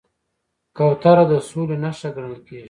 [0.77, 2.59] کوتره د سولې نښه ګڼل کېږي.